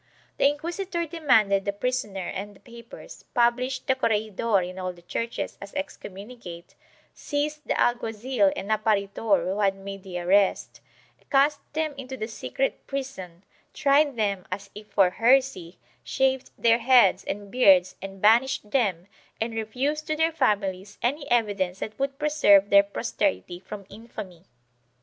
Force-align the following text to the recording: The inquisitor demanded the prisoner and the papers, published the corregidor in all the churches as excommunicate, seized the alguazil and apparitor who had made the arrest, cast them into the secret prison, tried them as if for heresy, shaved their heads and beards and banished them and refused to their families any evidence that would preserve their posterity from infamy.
The 0.37 0.49
inquisitor 0.49 1.05
demanded 1.05 1.63
the 1.63 1.71
prisoner 1.71 2.27
and 2.33 2.55
the 2.55 2.59
papers, 2.59 3.23
published 3.35 3.85
the 3.85 3.93
corregidor 3.93 4.59
in 4.63 4.79
all 4.79 4.93
the 4.93 5.03
churches 5.03 5.59
as 5.61 5.75
excommunicate, 5.75 6.73
seized 7.13 7.67
the 7.67 7.79
alguazil 7.79 8.51
and 8.55 8.71
apparitor 8.71 9.45
who 9.45 9.59
had 9.59 9.75
made 9.75 10.01
the 10.01 10.17
arrest, 10.17 10.81
cast 11.29 11.59
them 11.73 11.93
into 11.99 12.17
the 12.17 12.27
secret 12.27 12.87
prison, 12.87 13.43
tried 13.75 14.15
them 14.15 14.47
as 14.51 14.71
if 14.73 14.87
for 14.87 15.11
heresy, 15.11 15.77
shaved 16.03 16.49
their 16.57 16.79
heads 16.79 17.23
and 17.23 17.51
beards 17.51 17.95
and 18.01 18.19
banished 18.23 18.71
them 18.71 19.05
and 19.39 19.53
refused 19.53 20.07
to 20.07 20.15
their 20.15 20.31
families 20.31 20.97
any 21.03 21.29
evidence 21.29 21.77
that 21.77 21.99
would 21.99 22.17
preserve 22.17 22.71
their 22.71 22.81
posterity 22.81 23.59
from 23.59 23.85
infamy. 23.87 24.45